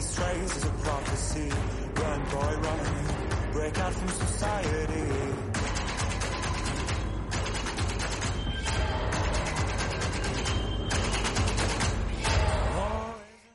[0.00, 1.50] This race is a prophecy.
[1.96, 3.52] Run, boy, run.
[3.52, 5.59] Break out from society.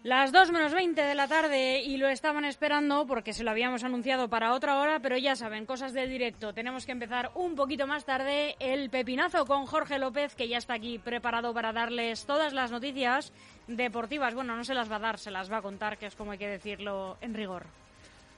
[0.06, 3.84] Las 2 menos 20 de la tarde y lo estaban esperando porque se lo habíamos
[3.84, 6.54] anunciado para otra hora, pero ya saben, cosas del directo.
[6.54, 10.76] Tenemos que empezar un poquito más tarde el pepinazo con Jorge López, que ya está
[10.76, 13.34] aquí preparado para darles todas las noticias
[13.66, 14.36] deportivas.
[14.36, 16.34] Bueno, no se las va a dar, se las va a contar, que es como
[16.34, 17.66] hay que decirlo en rigor.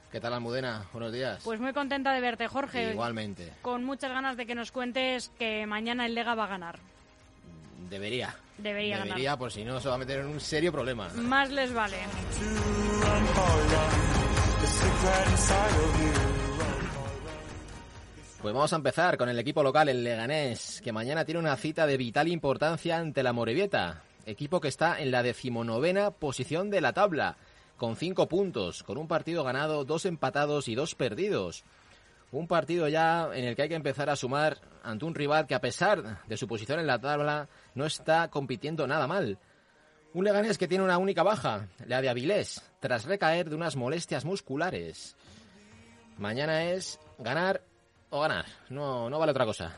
[0.10, 0.86] ¿Qué tal, Almudena?
[0.94, 1.42] Buenos días.
[1.44, 2.94] Pues muy contenta de verte, Jorge.
[2.94, 3.52] Igualmente.
[3.62, 6.80] Con muchas ganas de que nos cuentes que mañana el Lega va a ganar.
[7.90, 8.34] Debería.
[8.58, 9.40] Debería, Debería, ganar.
[9.40, 11.10] por si no se va a meter en un serio problema.
[11.16, 11.98] Más les vale.
[18.42, 21.88] Pues vamos a empezar con el equipo local, el Leganés, que mañana tiene una cita
[21.88, 26.94] de vital importancia ante la Morevieta, equipo que está en la decimonovena posición de la
[26.94, 27.38] tabla,
[27.78, 31.64] con cinco puntos, con un partido ganado, dos empatados y dos perdidos.
[32.31, 35.56] Un partido ya en el que hay que empezar a sumar ante un rival que
[35.56, 39.38] a pesar de su posición en la tabla no está compitiendo nada mal.
[40.14, 44.25] Un Leganés que tiene una única baja, la de Avilés, tras recaer de unas molestias
[44.25, 45.16] musculares.
[46.17, 47.61] Mañana es ganar
[48.09, 49.75] o ganar, no, no vale otra cosa.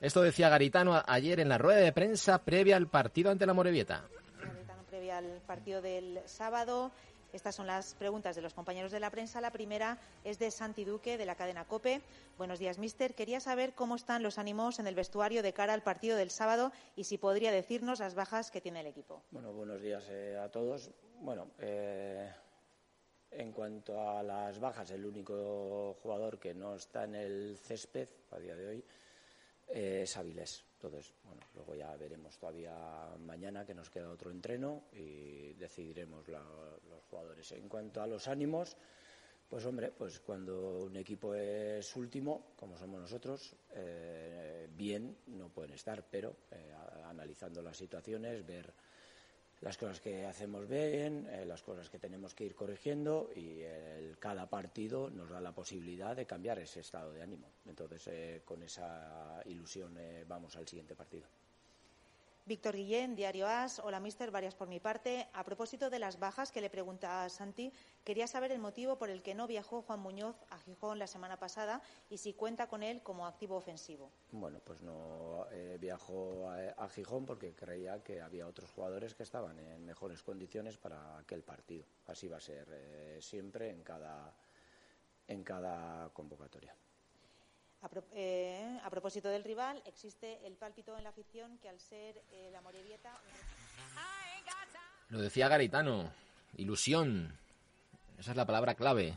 [0.00, 4.04] Esto decía Garitano ayer en la rueda de prensa previa al partido ante la Morevieta.
[4.38, 6.90] Garitano, previa al partido del sábado.
[7.32, 9.40] Estas son las preguntas de los compañeros de la prensa.
[9.40, 12.02] La primera es de Santi Duque, de la cadena COPE.
[12.36, 13.14] Buenos días, mister.
[13.14, 16.72] Quería saber cómo están los ánimos en el vestuario de cara al partido del sábado
[16.96, 19.22] y si podría decirnos las bajas que tiene el equipo.
[19.30, 20.90] Bueno, buenos días eh, a todos.
[21.20, 22.32] Bueno, eh,
[23.30, 28.38] en cuanto a las bajas, el único jugador que no está en el césped a
[28.38, 28.84] día de hoy
[29.68, 30.69] eh, es Avilés.
[30.82, 32.74] Entonces, bueno, luego ya veremos todavía
[33.18, 37.52] mañana que nos queda otro entreno y decidiremos los jugadores.
[37.52, 38.78] En cuanto a los ánimos,
[39.46, 45.72] pues hombre, pues cuando un equipo es último, como somos nosotros, eh, bien no pueden
[45.74, 46.72] estar, pero eh,
[47.04, 48.72] analizando las situaciones, ver
[49.60, 54.18] las cosas que hacemos bien, eh, las cosas que tenemos que ir corrigiendo y el-
[54.18, 57.46] cada partido nos da la posibilidad de cambiar ese estado de ánimo.
[57.66, 61.26] Entonces, eh, con esa ilusión eh, vamos al siguiente partido.
[62.46, 63.78] Víctor Guillén, Diario As.
[63.78, 64.30] Hola, mister.
[64.30, 65.28] Varias por mi parte.
[65.32, 67.72] A propósito de las bajas que le pregunta a Santi,
[68.04, 71.38] quería saber el motivo por el que no viajó Juan Muñoz a Gijón la semana
[71.38, 74.10] pasada y si cuenta con él como activo ofensivo.
[74.32, 79.58] Bueno, pues no eh, viajó a, Gijón porque creía que había otros jugadores que estaban
[79.58, 81.84] en mejores condiciones para aquel partido.
[82.06, 84.34] Así va a ser eh, siempre en cada,
[85.28, 86.74] en cada convocatoria.
[87.82, 92.22] A, eh, a propósito del rival, existe el pálpito en la afición que al ser
[92.30, 93.12] eh, la Morevieta...
[95.08, 96.12] Lo decía Garitano,
[96.56, 97.36] ilusión.
[98.18, 99.16] Esa es la palabra clave.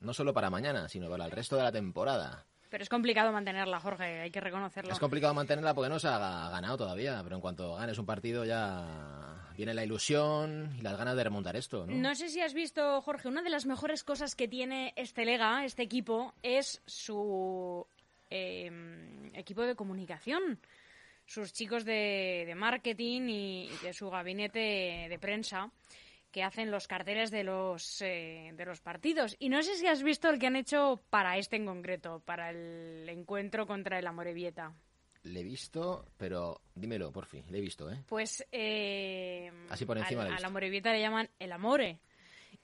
[0.00, 2.46] No solo para mañana, sino para el resto de la temporada.
[2.70, 4.92] Pero es complicado mantenerla, Jorge, hay que reconocerlo.
[4.92, 6.18] Es complicado mantenerla porque no se ha
[6.50, 11.16] ganado todavía, pero en cuanto ganes un partido ya viene la ilusión y las ganas
[11.16, 11.94] de remontar esto, ¿no?
[11.94, 15.64] No sé si has visto, Jorge, una de las mejores cosas que tiene este Lega,
[15.64, 17.86] este equipo, es su
[18.30, 18.70] eh,
[19.34, 20.60] equipo de comunicación.
[21.26, 25.70] Sus chicos de, de marketing y, y de su gabinete de prensa
[26.30, 29.36] que hacen los carteles de los, eh, de los partidos.
[29.38, 32.50] Y no sé si has visto el que han hecho para este en concreto, para
[32.50, 34.74] el encuentro contra el Amorebieta.
[35.24, 38.02] Le he visto, pero dímelo, por fin, le he visto, ¿eh?
[38.06, 40.46] Pues eh, Así por encima al, lo he a visto.
[40.46, 41.98] la Morevieta le llaman el Amore.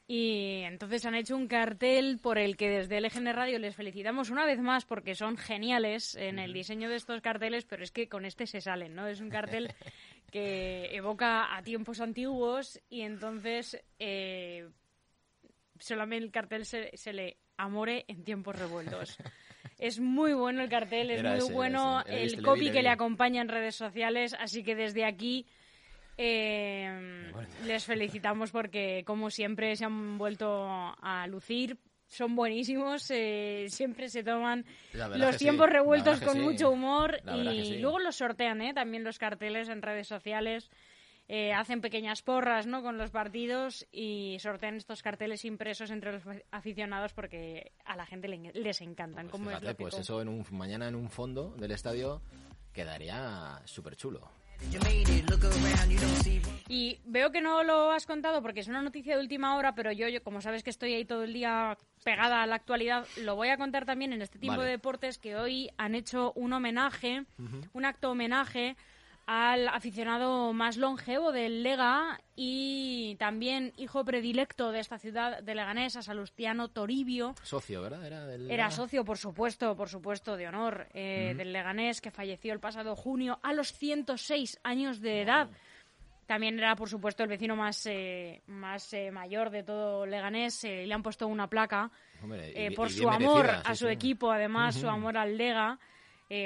[0.07, 4.45] Y entonces han hecho un cartel por el que desde LGN Radio les felicitamos una
[4.45, 8.27] vez más porque son geniales en el diseño de estos carteles, pero es que con
[8.27, 9.07] este se salen, ¿no?
[9.07, 9.73] Es un cartel
[10.31, 14.69] que evoca a tiempos antiguos y entonces eh,
[15.79, 19.17] solamente el cartel se, se le Amore en tiempos revueltos.
[19.77, 22.91] Es muy bueno el cartel, es Era muy ese, bueno el copy vi, que le
[22.91, 25.47] acompaña en redes sociales, así que desde aquí
[26.17, 27.33] eh,
[27.67, 31.77] les felicitamos porque, como siempre, se han vuelto a lucir.
[32.15, 34.65] Son buenísimos, eh, siempre se toman
[35.17, 36.39] los sí, tiempos revueltos con sí.
[36.41, 37.79] mucho humor y sí.
[37.79, 38.73] luego los sortean ¿eh?
[38.73, 40.71] también los carteles en redes sociales
[41.27, 42.83] eh, hacen pequeñas porras ¿no?
[42.83, 48.29] con los partidos y sortean estos carteles impresos entre los aficionados porque a la gente
[48.29, 49.27] le- les encantan.
[49.27, 52.21] Pues como es fíjate, pues eso en un, mañana en un fondo del estadio
[52.73, 54.31] quedaría súper chulo.
[56.69, 59.93] Y veo que no lo has contado porque es una noticia de última hora, pero
[59.93, 63.37] yo, yo, como sabes que estoy ahí todo el día pegada a la actualidad, lo
[63.37, 64.65] voy a contar también en este tipo Vale.
[64.65, 67.25] de deportes que hoy han hecho un homenaje,
[67.73, 68.77] un acto homenaje
[69.27, 75.97] al aficionado más longevo del Lega y también hijo predilecto de esta ciudad de Leganés,
[75.97, 77.35] a Salustiano Toribio.
[77.43, 78.05] Socio, ¿verdad?
[78.07, 78.51] Era, del...
[78.51, 82.95] Era socio, por supuesto, por supuesto, de honor eh, del Leganés, que falleció el pasado
[82.97, 85.49] junio a los 106 años de edad.
[86.27, 90.65] También era, por supuesto, el vecino más, eh, más eh, mayor de todo Leganés.
[90.65, 91.91] eh, y le han puesto una placa
[92.23, 93.93] Hombre, y eh, por y su amor merecida, a sí, su sí.
[93.93, 95.79] equipo, además, su amor al Lega.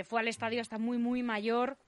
[0.05, 1.79] Fue al estadio hasta muy, muy mayor.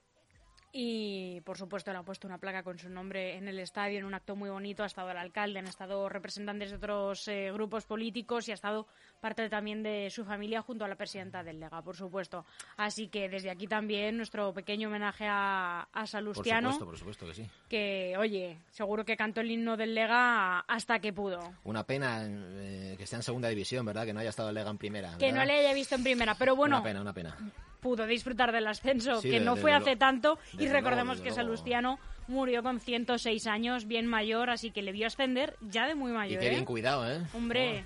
[0.73, 4.05] Y, por supuesto, le han puesto una placa con su nombre en el estadio, en
[4.05, 4.83] un acto muy bonito.
[4.83, 8.87] Ha estado el alcalde, han estado representantes de otros eh, grupos políticos y ha estado
[9.19, 12.45] parte también de su familia junto a la presidenta del Lega, por supuesto.
[12.77, 17.27] Así que desde aquí también nuestro pequeño homenaje a, a Por Salustiano, supuesto, por supuesto
[17.27, 17.49] que sí.
[17.67, 21.53] que, oye, seguro que cantó el himno del Lega hasta que pudo.
[21.65, 24.05] Una pena eh, que esté en segunda división, ¿verdad?
[24.05, 25.17] Que no haya estado el Lega en primera.
[25.17, 27.37] Que no le haya visto en primera, pero bueno, Una pena, una pena.
[27.81, 30.39] Pudo disfrutar del ascenso, Sí, que de- no fue hace tanto.
[30.57, 31.31] Y recordemos que.
[31.31, 36.11] Salustiano murió con 106 años, bien mayor, así que le vio ascender ya de muy
[36.11, 36.39] Y mayor.
[36.39, 36.51] qué ¿eh?
[36.51, 37.21] bien cuidado, ¿eh?
[37.33, 37.83] Hombre,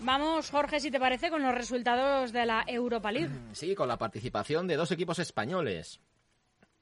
[0.00, 3.30] vamos, Jorge, si te parece, con los resultados de la Europa League.
[3.52, 6.00] Sí, con la participación de dos equipos españoles.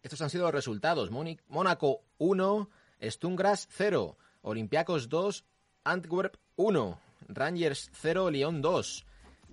[0.02, 1.10] Estos han sido los resultados.
[1.10, 2.68] Mónaco 1,
[3.02, 5.44] Stungras 0, Olympiacos 2,
[5.84, 6.98] Antwerp 1,
[7.28, 9.04] Rangers 0, Lyon 2,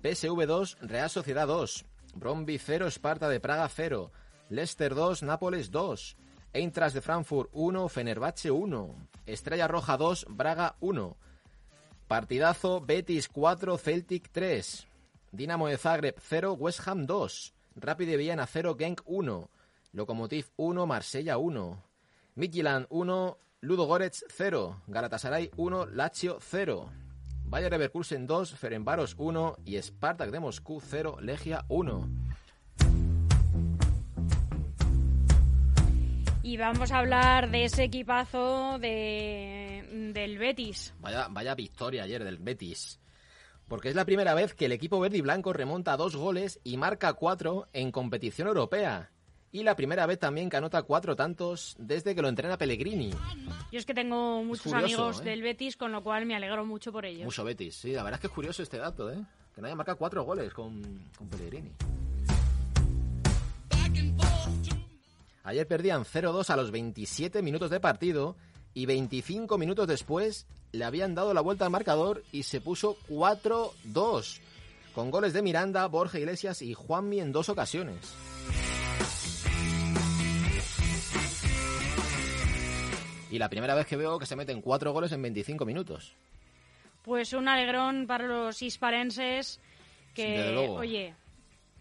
[0.02, 1.84] PSV 2, Real Sociedad 2,
[2.14, 4.10] Bromby 0, Esparta de Praga 0,
[4.50, 6.16] Leicester 2, Nápoles 2,
[6.52, 11.16] Eintracht de Frankfurt 1, Fenerbahce 1, Estrella Roja 2, Braga 1,
[12.10, 14.84] Partidazo Betis 4, Celtic 3.
[15.30, 17.52] Dinamo de Zagreb 0, West Ham 2.
[17.76, 19.48] Rapid de Viena 0, Genk 1.
[19.92, 21.78] Lokomotiv 1, Marsella 1.
[22.34, 24.84] Midtjylland 1, Ludo Goretz 0.
[24.86, 26.90] Galatasaray 1, Lazio 0.
[27.44, 32.08] Bayer Leverkusen 2, Ferencváros 1 y Spartak de Moscú 0, Legia 1.
[36.42, 40.94] Y vamos a hablar de ese equipazo de, del Betis.
[40.98, 42.98] Vaya, vaya victoria ayer del Betis.
[43.68, 46.78] Porque es la primera vez que el equipo verde y blanco remonta dos goles y
[46.78, 49.10] marca cuatro en competición europea.
[49.52, 53.10] Y la primera vez también que anota cuatro tantos desde que lo entrena Pellegrini.
[53.72, 55.24] Yo es que tengo muchos curioso, amigos ¿eh?
[55.24, 57.24] del Betis, con lo cual me alegro mucho por ellos.
[57.24, 59.18] Mucho Betis, sí, la verdad es que es curioso este dato, ¿eh?
[59.54, 61.72] Que no haya marcado cuatro goles con, con Pellegrini.
[65.42, 68.36] Ayer perdían 0-2 a los 27 minutos de partido
[68.72, 74.40] y 25 minutos después le habían dado la vuelta al marcador y se puso 4-2
[74.94, 78.14] con goles de Miranda, Borja Iglesias y Juanmi en dos ocasiones.
[83.30, 86.14] Y la primera vez que veo que se meten cuatro goles en 25 minutos.
[87.02, 89.60] Pues un alegrón para los hisparenses
[90.14, 91.14] que, oye,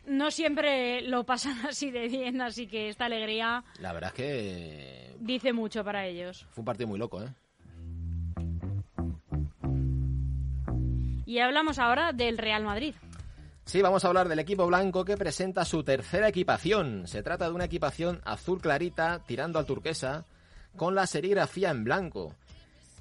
[0.06, 5.16] no siempre lo pasan así de bien, así que esta alegría La verdad es que
[5.20, 6.46] dice mucho para ellos.
[6.52, 7.30] fue un partido muy loco, ¿eh?
[11.26, 12.96] Y hablamos ahora del Real Madrid.
[13.66, 17.08] Sí, vamos a hablar del equipo blanco que presenta su tercera equipación.
[17.08, 20.26] Se trata de una equipación azul clarita tirando al turquesa
[20.76, 22.36] con la serigrafía en blanco.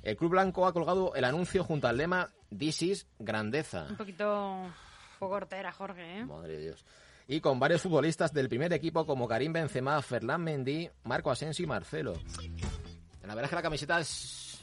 [0.02, 3.86] El club blanco ha colgado el anuncio junto al lema This is grandeza.
[3.90, 4.70] Un poquito
[5.18, 6.24] poco hortera, Jorge, ¿eh?
[6.24, 6.84] Madre de Dios.
[7.26, 11.66] Y con varios futbolistas del primer equipo como Karim Benzema, Ferland Mendy, Marco Asensio y
[11.66, 12.14] Marcelo.
[13.22, 14.62] La verdad es que la camiseta es-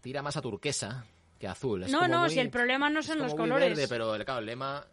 [0.00, 1.04] tira más a turquesa
[1.38, 1.84] que azul.
[1.84, 3.68] Es No, como no, muy- si el problema no es son como los colores.
[3.68, 4.84] verde, pero el, claro, el lema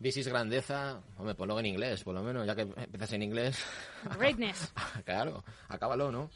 [0.00, 3.64] This is grandeza, hombre, ponlo en inglés, por lo menos, ya que empiezas en inglés.
[4.18, 4.72] Greatness.
[5.04, 6.30] claro, acábalo, ¿no?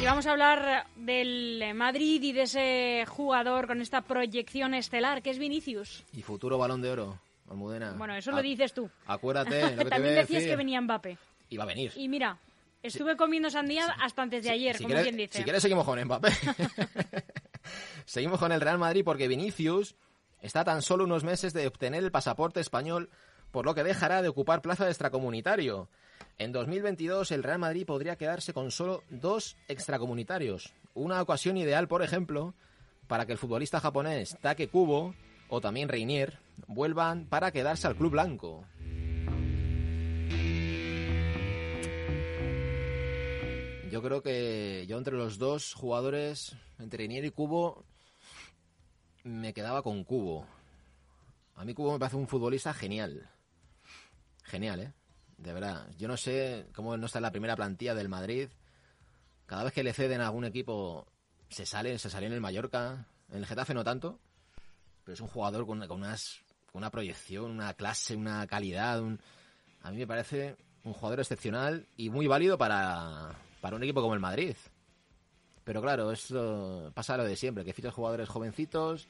[0.00, 5.30] Y vamos a hablar del Madrid y de ese jugador con esta proyección estelar que
[5.30, 6.04] es Vinicius.
[6.12, 7.92] Y futuro balón de oro, Almudena.
[7.92, 8.90] Bueno, eso lo dices tú.
[9.06, 10.50] Acuérdate lo que te También a decías decir.
[10.50, 11.16] que venía Mbappé.
[11.50, 11.92] Y va a venir.
[11.94, 12.36] Y mira,
[12.82, 15.38] estuve comiendo sandía hasta antes de ayer, si como quieres, quien dice.
[15.38, 16.30] Si quieres seguimos con Mbappé.
[18.04, 19.96] seguimos con el Real Madrid porque Vinicius
[20.40, 23.10] está tan solo unos meses de obtener el pasaporte español,
[23.50, 25.88] por lo que dejará de ocupar plaza de extracomunitario.
[26.38, 30.74] En 2022 el Real Madrid podría quedarse con solo dos extracomunitarios.
[30.94, 32.54] Una ocasión ideal, por ejemplo,
[33.06, 35.14] para que el futbolista japonés Take Kubo
[35.48, 38.64] o también Reinier vuelvan para quedarse al club blanco.
[43.94, 47.84] Yo creo que yo entre los dos jugadores, entre Reinier y Kubo,
[49.22, 50.44] me quedaba con Kubo.
[51.54, 53.30] A mí Kubo me parece un futbolista genial.
[54.42, 54.92] Genial, ¿eh?
[55.38, 55.88] De verdad.
[55.96, 58.48] Yo no sé cómo no está en la primera plantilla del Madrid.
[59.46, 61.06] Cada vez que le ceden a algún equipo
[61.48, 63.06] se sale, se salió en el Mallorca.
[63.30, 64.18] En el Getafe no tanto.
[65.04, 66.40] Pero es un jugador con, unas,
[66.72, 69.04] con una proyección, una clase, una calidad.
[69.82, 74.12] A mí me parece un jugador excepcional y muy válido para, para un equipo como
[74.12, 74.54] el Madrid.
[75.64, 79.08] Pero claro, eso pasa lo de siempre, que fichas jugadores jovencitos,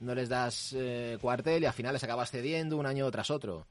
[0.00, 3.64] no les das eh, cuartel y al final les acabas cediendo un año tras otro.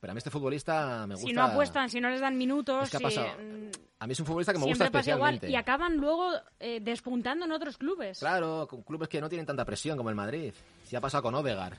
[0.00, 1.28] Pero a mí este futbolista me gusta.
[1.28, 4.12] Si no apuestan, si no les dan minutos, Es que ha pasado- mm, A mí
[4.14, 4.96] es un futbolista que me gusta igual.
[5.00, 5.50] especialmente.
[5.50, 8.20] Y acaban luego eh, despuntando en otros clubes.
[8.20, 10.54] Claro, con clubes que no tienen tanta presión como el Madrid.
[10.86, 11.76] Si ha pasado con Odegar,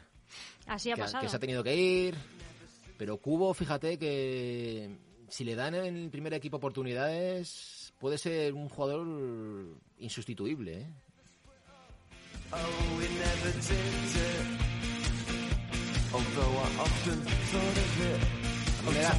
[0.67, 1.23] Así ha que, pasado.
[1.23, 2.15] que se ha tenido que ir.
[2.99, 4.95] Pero Cubo, fíjate que
[5.29, 9.05] si le dan en el primer equipo oportunidades, puede ser un jugador
[9.99, 10.81] insustituible.
[10.81, 10.87] ¿eh?
[18.79, 19.11] A mí, me da,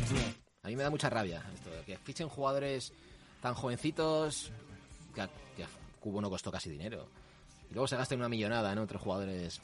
[0.63, 2.93] a mí me da mucha rabia esto, que fichen jugadores
[3.41, 4.51] tan jovencitos
[5.15, 5.69] que a, que a
[6.01, 7.09] Cubo no costó casi dinero.
[7.71, 9.61] Y luego se gasten una millonada en otros jugadores.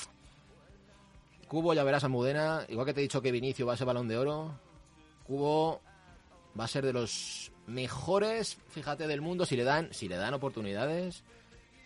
[1.48, 4.08] Cubo, ya verás, Almudena, igual que te he dicho que Vinicio va a ser balón
[4.08, 4.60] de oro,
[5.24, 5.80] Cubo
[6.58, 10.34] va a ser de los mejores, fíjate, del mundo si le dan, si le dan
[10.34, 11.24] oportunidades.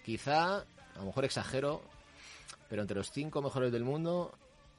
[0.05, 1.83] Quizá, a lo mejor exagero,
[2.69, 4.37] pero entre los cinco mejores del mundo,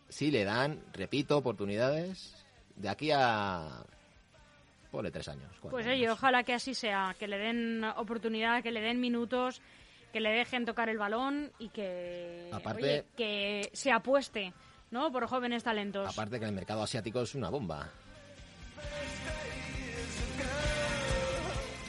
[0.09, 2.33] si le dan, repito, oportunidades,
[2.75, 3.83] de aquí a...
[4.91, 5.49] Ponle tres años.
[5.61, 5.97] Pues años.
[5.97, 9.61] oye, ojalá que así sea, que le den oportunidad, que le den minutos,
[10.11, 14.53] que le dejen tocar el balón y que, Aparte- oye, que se apueste,
[14.89, 15.09] ¿no?
[15.09, 16.09] Por jóvenes talentos.
[16.11, 17.89] Aparte que el mercado asiático es una bomba.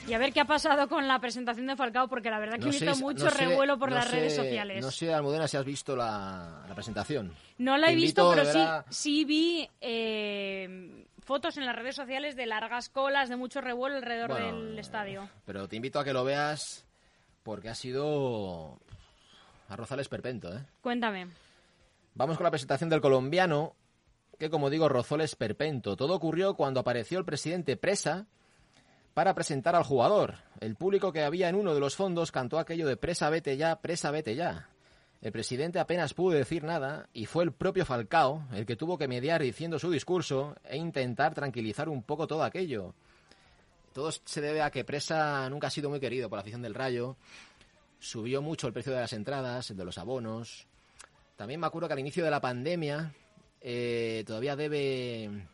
[0.09, 2.67] Y a ver qué ha pasado con la presentación de Falcao, porque la verdad que
[2.67, 4.85] he visto mucho no sé- revuelo por no las sé- redes sociales.
[4.85, 7.33] No sé, Almudena, si has visto la, la presentación.
[7.59, 8.59] No la Te he visto, pero sí,
[8.91, 14.31] sí vi eh, fotos en las redes sociales de largas colas, de mucho revuelo alrededor
[14.31, 15.29] Bueno, del estadio.
[15.47, 16.85] Pero te invito a que lo veas
[17.45, 18.79] porque ha sido
[19.69, 20.63] a rozar el esperpento, ¿eh?
[20.81, 21.29] Cuéntame.
[22.15, 23.75] Vamos con la presentación del colombiano,
[24.39, 25.97] que como digo, rozó el esperpento.
[25.97, 28.27] Todo ocurrió cuando apareció el presidente Presa
[29.15, 30.37] para presentar al jugador.
[30.61, 33.81] El público que había en uno de los fondos cantó aquello de Presa vete ya,
[33.81, 34.69] Presa vete ya.
[35.21, 39.07] El presidente apenas pudo decir nada y fue el propio Falcao el que tuvo que
[39.07, 42.95] mediar diciendo su discurso e intentar tranquilizar un poco todo aquello.
[43.93, 46.75] Todo se debe a que Presa nunca ha sido muy querido por la afición del
[46.75, 47.17] Rayo.
[48.01, 50.67] Subió mucho el precio de las entradas, el de los abonos.
[51.37, 53.15] También me acuerdo que al inicio de la pandemia
[53.61, 55.47] eh, todavía debe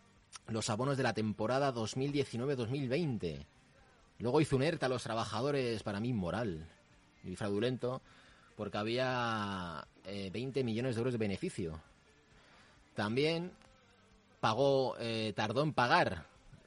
[0.46, 3.46] los abonos de la temporada 2019-2020.
[4.18, 6.66] Luego hizo un ERTE a los trabajadores, para mí inmoral
[7.24, 8.02] y fraudulento,
[8.56, 11.80] porque había eh, 20 millones de euros de beneficio.
[12.94, 13.52] También
[14.40, 16.24] pagó, eh, tardó en pagar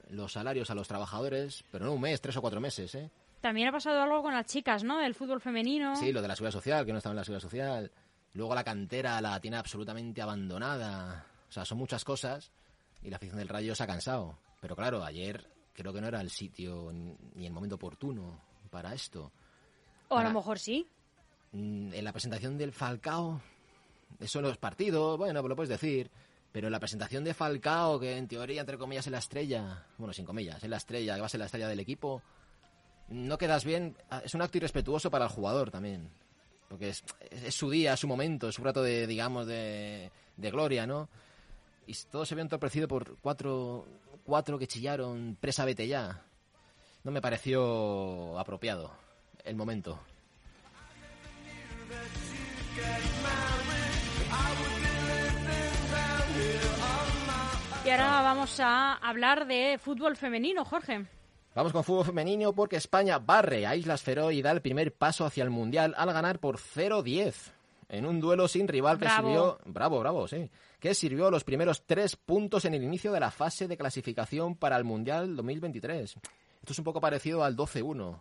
[0.09, 3.09] los salarios a los trabajadores, pero no un mes, tres o cuatro meses, ¿eh?
[3.41, 4.99] También ha pasado algo con las chicas, ¿no?
[4.99, 5.95] Del fútbol femenino.
[5.95, 7.91] Sí, lo de la seguridad social, que no estaba en la seguridad social.
[8.33, 11.25] Luego la cantera la tiene absolutamente abandonada.
[11.49, 12.51] O sea, son muchas cosas
[13.03, 14.37] y la afición del Rayo se ha cansado.
[14.59, 16.91] Pero claro, ayer creo que no era el sitio
[17.35, 18.39] ni el momento oportuno
[18.69, 19.31] para esto.
[20.09, 20.87] o a lo mejor sí.
[21.51, 23.41] Mm, En la presentación del Falcao,
[24.19, 26.09] eso en los partidos, bueno, pues lo puedes decir.
[26.51, 30.11] Pero en la presentación de Falcao, que en teoría, entre comillas, es la estrella, bueno,
[30.13, 32.21] sin comillas, es la estrella, que va a ser la estrella del equipo,
[33.07, 33.95] no quedas bien.
[34.09, 36.09] Ah, Es un acto irrespetuoso para el jugador también.
[36.67, 40.51] Porque es, es su día, es su momento, es su rato de, digamos, de, de
[40.51, 41.07] gloria, ¿no?
[41.87, 43.85] Y todo se ve entorpecido por cuatro,
[44.23, 46.23] cuatro que chillaron, presa vete ya.
[47.03, 48.91] No me pareció apropiado
[49.43, 49.99] el momento.
[57.83, 61.07] Y ahora vamos a hablar de fútbol femenino, Jorge.
[61.55, 65.25] Vamos con fútbol femenino porque España barre a Islas Feroe y da el primer paso
[65.25, 67.33] hacia el Mundial al ganar por 0-10
[67.91, 69.27] en un duelo sin rival que Bravo.
[69.27, 73.31] sirvió, bravo, bravo, sí, que sirvió los primeros tres puntos en el inicio de la
[73.31, 76.15] fase de clasificación para el Mundial 2023.
[76.15, 76.21] Esto
[76.71, 78.17] es un poco parecido al 12-1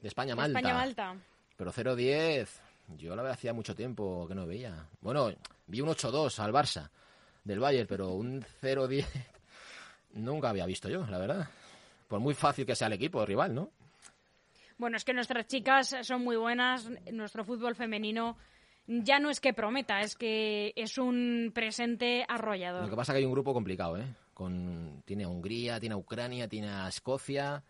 [0.00, 0.56] de España-Malta.
[0.60, 1.16] España-Malta.
[1.56, 2.46] Pero 0-10,
[2.96, 4.86] yo la verdad hacía mucho tiempo que no veía.
[5.00, 5.32] Bueno,
[5.66, 6.88] vi un 8-2 al Barça
[7.42, 9.04] del Bayern, pero un 0-10
[10.12, 11.48] nunca había visto yo, la verdad.
[12.06, 13.72] Por muy fácil que sea el equipo rival, ¿no?
[14.78, 16.88] Bueno, es que nuestras chicas son muy buenas.
[17.10, 18.36] Nuestro fútbol femenino
[18.86, 22.84] ya no es que prometa, es que es un presente arrollador.
[22.84, 24.14] Lo que pasa es que hay un grupo complicado, ¿eh?
[24.34, 27.62] Con, tiene a Hungría, tiene a Ucrania, tiene a Escocia.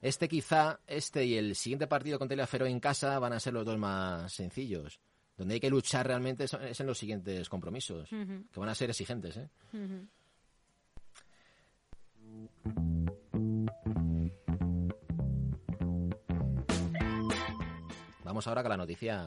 [0.00, 3.66] Este quizá, este y el siguiente partido contra el en casa van a ser los
[3.66, 4.98] dos más sencillos.
[5.36, 8.90] Donde hay que luchar realmente es es en los siguientes compromisos, que van a ser
[8.90, 9.48] exigentes, ¿eh?
[18.24, 19.26] Vamos ahora con la noticia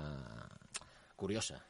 [1.23, 1.65] curiosa.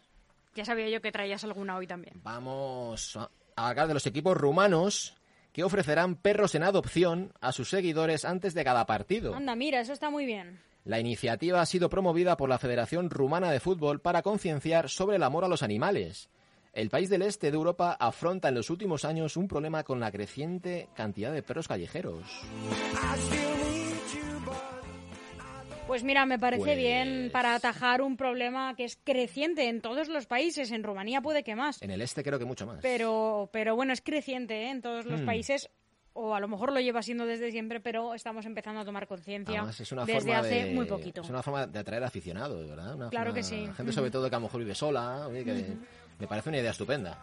[0.56, 2.20] Ya sabía yo que traías alguna hoy también.
[2.24, 5.16] Vamos a hablar de los equipos rumanos
[5.52, 9.36] que ofrecerán perros en adopción a sus seguidores antes de cada partido.
[9.36, 10.60] Anda, mira, eso está muy bien.
[10.86, 15.24] La iniciativa ha sido promovida por la Federación Rumana de Fútbol para concienciar sobre el
[15.24, 16.30] amor a los animales.
[16.74, 20.12] El país del este de Europa afronta en los últimos años un problema con la
[20.12, 22.24] creciente cantidad de perros callejeros.
[25.88, 30.08] Pues mira, me parece Pues- bien para atajar un problema que es creciente en todos
[30.08, 30.72] los países.
[30.72, 31.82] En Rumanía puede que más.
[31.82, 32.80] En el este creo que mucho más.
[32.82, 34.70] Pero, pero bueno, es creciente ¿eh?
[34.72, 35.26] en todos los Hmm.
[35.26, 35.70] países.
[36.16, 39.58] O a lo mejor lo lleva siendo desde siempre, pero estamos empezando a tomar conciencia
[39.60, 41.22] Además, es una desde forma hace de- muy poquito.
[41.22, 42.96] Es una forma de atraer aficionados, ¿verdad?
[42.96, 43.68] Una Claro forma- que sí.
[43.76, 45.66] Gente sobre todo que a lo mejor vive sola, oye, que
[46.20, 47.18] me parece una idea estupenda.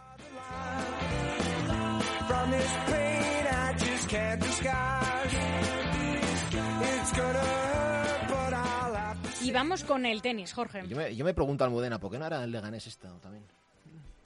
[9.43, 10.83] Y vamos con el tenis, Jorge.
[10.87, 13.43] Yo me, yo me pregunto Almudena, ¿por qué no hará el Leganés esto también?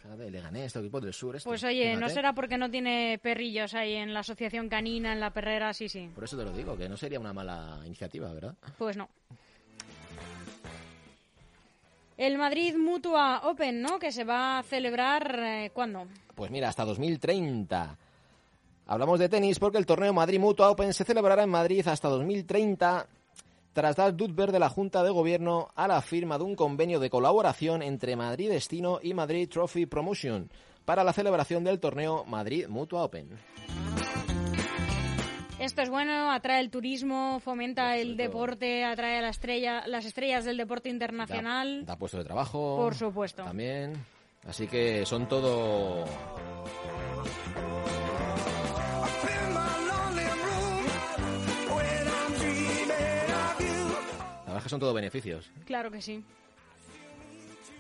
[0.02, 1.36] Fíjate, el Leganés, este equipo del sur.
[1.36, 5.20] Este, Pues oye, no será porque no tiene perrillos ahí en la asociación canina, en
[5.20, 6.10] la perrera, sí, sí.
[6.14, 8.56] Por eso te lo digo, que no sería una mala iniciativa, ¿verdad?
[8.78, 9.10] Pues no.
[12.18, 14.00] El Madrid Mutua Open, ¿no?
[14.00, 16.08] Que se va a celebrar, eh, ¿cuándo?
[16.34, 17.98] Pues mira, hasta 2030.
[18.88, 23.08] Hablamos de tenis porque el torneo Madrid Mutua Open se celebrará en Madrid hasta 2030
[23.76, 27.10] tras dar luz verde la Junta de Gobierno a la firma de un convenio de
[27.10, 30.50] colaboración entre Madrid Destino y Madrid Trophy Promotion
[30.86, 33.38] para la celebración del torneo Madrid Mutua Open.
[35.60, 38.28] Esto es bueno, atrae el turismo, fomenta el Sobre todo.
[38.28, 41.86] deporte, atrae a la estrella, las estrellas del deporte internacional.
[41.86, 42.78] Da, da puestos de trabajo.
[42.78, 43.44] Por supuesto.
[43.44, 44.06] También.
[44.48, 46.06] Así que son todo
[54.66, 55.52] Que son todo beneficios.
[55.64, 56.24] Claro que sí.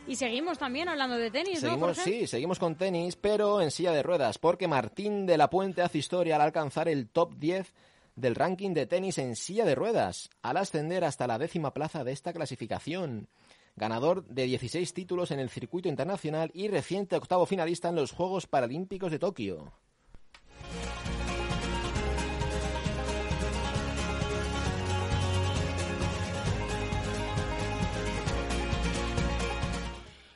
[0.05, 2.03] Y seguimos también hablando de tenis, ¿no, Seguimos, Jorge?
[2.03, 5.97] sí, seguimos con tenis, pero en silla de ruedas, porque Martín de la Puente hace
[5.97, 7.73] historia al alcanzar el top 10
[8.15, 12.11] del ranking de tenis en silla de ruedas, al ascender hasta la décima plaza de
[12.11, 13.29] esta clasificación.
[13.75, 18.45] Ganador de 16 títulos en el circuito internacional y reciente octavo finalista en los Juegos
[18.45, 19.73] Paralímpicos de Tokio.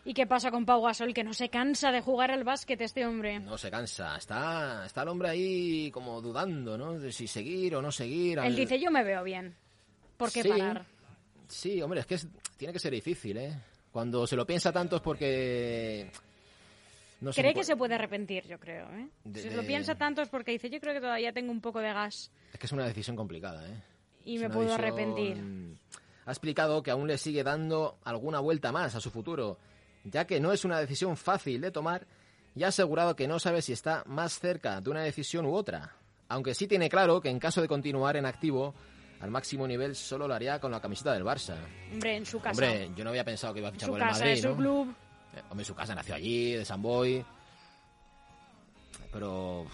[0.10, 3.06] ¿Y qué pasa con Pau Gasol, que no se cansa de jugar al básquet este
[3.06, 3.40] hombre?
[3.42, 6.98] No se cansa, está, está el hombre ahí como dudando, ¿no?
[6.98, 8.40] De si seguir o no seguir.
[8.40, 9.54] Él al- dice, yo me veo bien.
[10.18, 10.50] ¿Por qué Sí.
[10.50, 10.84] parar?
[11.48, 13.54] Sí, hombre, es que es- tiene que ser difícil, ¿eh?
[13.92, 16.10] Cuando se lo piensa tanto es porque...
[17.22, 18.88] No Cree que se puede arrepentir, yo creo.
[18.90, 19.10] ¿eh?
[19.26, 21.62] De- si lo de- piensa tanto es porque dice, yo creo que todavía tengo un
[21.62, 23.80] poco de gas Es que es una decisión complicada, ¿eh?
[24.26, 25.38] y Es me puedo arrepentir.
[26.26, 29.60] Ha explicado que aún le sigue dando alguna vuelta más a su futuro,
[30.04, 32.08] ya que no es una decisión fácil de tomar
[32.56, 35.96] y ha asegurado que no sabe si está más cerca de una decisión u otra.
[36.28, 38.74] Aunque sí tiene claro que en caso de continuar en activo,
[39.20, 41.56] al máximo nivel solo lo haría con la camiseta del Barça.
[41.92, 42.52] Hombre, en su casa.
[42.52, 44.42] Hombre, yo no había pensado que iba a fichar su por el casa, Madrid, es
[44.42, 44.56] su ¿no?
[44.56, 44.96] club.
[45.36, 47.26] Eh, Hombre, su casa nació allí, de San Boy.
[49.12, 49.66] Pero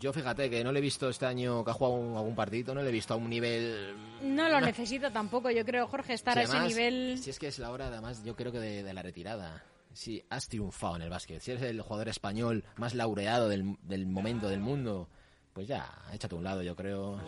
[0.00, 2.74] yo fíjate que no le he visto este año que ha jugado un- algún partido,
[2.74, 3.94] no le he visto a un nivel...
[4.22, 7.18] No lo necesita tampoco, yo creo, Jorge, estar Si a ese nivel.
[7.18, 9.62] Si es que es la hora, además, yo creo que de, de la retirada.
[9.92, 14.06] Si has triunfado en el básquet, si eres el jugador español más laureado del, del
[14.06, 15.08] momento del mundo,
[15.52, 17.20] pues ya, échate a un lado, yo creo.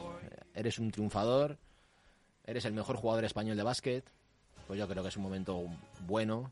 [0.55, 1.59] Eres un triunfador,
[2.47, 4.05] eres el mejor jugador español de básquet,
[4.67, 5.63] pues yo creo que es un momento
[6.07, 6.51] bueno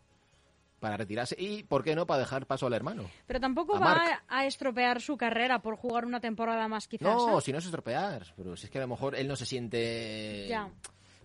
[0.82, 3.04] para retirarse y, ¿por qué no?, para dejar paso al hermano.
[3.28, 7.04] Pero tampoco a va a estropear su carrera por jugar una temporada más, quizás.
[7.06, 7.40] No, ¿eh?
[7.40, 10.48] si no es estropear, pero si es que a lo mejor él no se siente
[10.48, 10.68] Ya.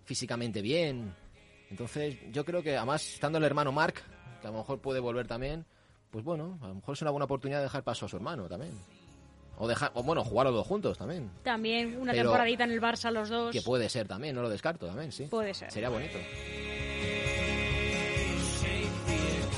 [0.06, 1.12] físicamente bien.
[1.72, 3.96] Entonces, yo creo que además, estando el hermano Mark,
[4.42, 5.66] que a lo mejor puede volver también,
[6.12, 8.48] pues bueno, a lo mejor es una buena oportunidad de dejar paso a su hermano
[8.48, 8.72] también.
[9.58, 11.32] O dejar, o bueno, jugar los dos juntos también.
[11.42, 13.52] También una Pero- temporadita en el Barça los dos.
[13.52, 15.26] Que puede ser también, no lo descarto también, sí.
[15.26, 15.72] Puede ser.
[15.72, 16.20] Sería bonito.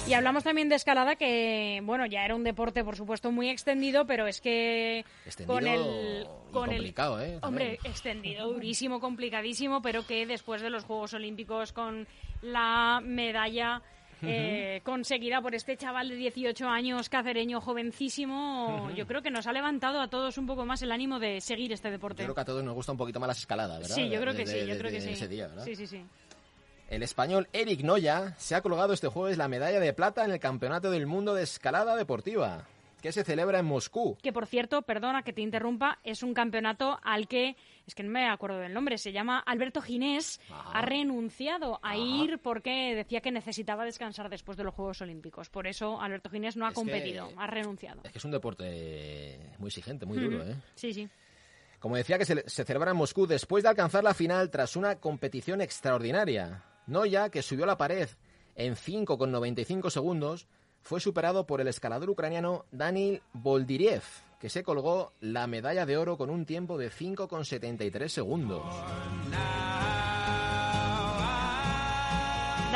[0.10, 4.06] Y hablamos también de escalada, que bueno, ya era un deporte, por supuesto, muy extendido,
[4.06, 5.56] pero es que Extendido
[6.52, 7.38] con el complicado, ¿eh?
[7.44, 12.08] hombre extendido, durísimo, complicadísimo, pero que después de los Juegos Olímpicos con
[12.42, 13.84] la medalla
[14.22, 19.54] eh, conseguida por este chaval de 18 años, cacereño, jovencísimo, yo creo que nos ha
[19.54, 22.24] levantado a todos un poco más el ánimo de seguir este deporte.
[22.24, 23.96] Yo creo que a todos nos gusta un poquito más las escaladas, ¿verdad?
[23.96, 25.12] Sí, yo creo que sí, yo creo que sí.
[25.12, 25.66] ese día, ¿verdad?
[25.66, 26.04] Sí, sí, sí.
[26.90, 30.40] El español Eric Noya se ha colgado este jueves la medalla de plata en el
[30.40, 32.66] Campeonato del Mundo de Escalada Deportiva,
[33.00, 34.18] que se celebra en Moscú.
[34.24, 38.10] Que por cierto, perdona que te interrumpa, es un campeonato al que, es que no
[38.10, 40.72] me acuerdo del nombre, se llama Alberto Ginés, Ajá.
[40.80, 41.98] ha renunciado a Ajá.
[41.98, 45.48] ir porque decía que necesitaba descansar después de los Juegos Olímpicos.
[45.50, 48.02] Por eso Alberto Ginés no ha Es que- competido, ha renunciado.
[48.04, 50.56] Es que es un deporte muy exigente, muy duro, ¿eh?
[50.74, 51.08] Sí, sí.
[51.80, 54.96] Como decía, que se, se celebra en Moscú después de alcanzar la final tras una
[54.96, 56.64] competición extraordinaria.
[56.90, 58.10] Noya, que subió la pared
[58.56, 60.48] en 5,95 segundos,
[60.82, 64.04] fue superado por el escalador ucraniano Danil Boldiriev,
[64.40, 68.64] que se colgó la medalla de oro con un tiempo de 5,73 segundos.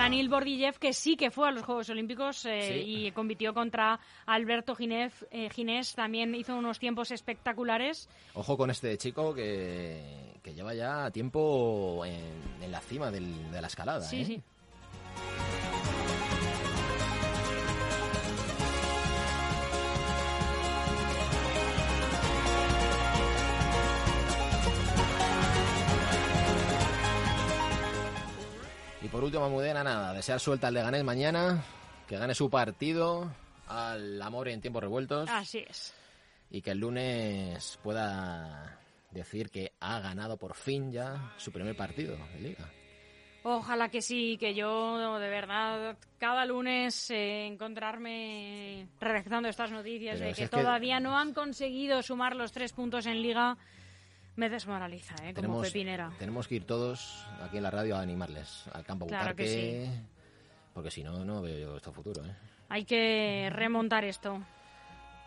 [0.04, 3.06] Daniel Bordillev, que sí que fue a los Juegos Olímpicos eh, Sí.
[3.08, 8.10] y compitió contra Alberto Ginés, eh, Ginés, también hizo unos tiempos espectaculares.
[8.34, 12.22] Ojo con este chico que, que lleva ya tiempo en,
[12.62, 14.02] en la cima del- de la escalada.
[14.02, 14.26] Sí, ¿eh?
[14.26, 14.42] sí.
[29.14, 31.64] Por último, Mudena, nada, desear suelta al Leganés mañana,
[32.08, 33.32] que gane su partido
[33.68, 35.94] al amor en tiempos revueltos Así es.
[36.50, 38.80] y que el lunes pueda
[39.12, 42.70] decir que ha ganado por fin ya su primer partido de liga.
[43.46, 50.28] Ojalá que sí, que yo de verdad cada lunes eh, encontrarme redactando estas noticias Pero
[50.30, 53.58] de si que es que- todavía no han conseguido sumar los tres puntos en liga
[54.36, 55.34] me desmoraliza, ¿eh?
[55.34, 56.12] Como Tenemos, pepinera.
[56.18, 59.90] tenemos que ir todos aquí en la radio a animarles al campo Claro que Butarque,
[60.74, 62.26] porque si no, no veo yo esto futuro.
[62.26, 62.36] ¿eh?
[62.70, 64.42] Hay que remontar esto.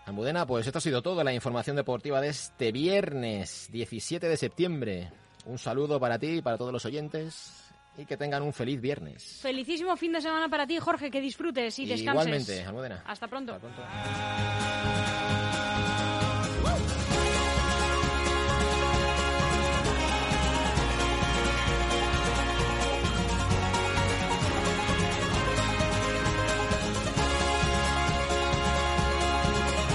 [0.07, 5.11] Almudena, pues esto ha sido todo, la información deportiva de este viernes 17 de septiembre.
[5.47, 7.67] Un saludo para ti y para todos los oyentes
[7.99, 9.39] y que tengan un feliz viernes.
[9.43, 12.27] Felicísimo fin de semana para ti, Jorge, que disfrutes y descanses.
[12.27, 13.03] Igualmente, Almudena.
[13.07, 13.55] Hasta pronto.
[13.55, 15.26] Hasta pronto.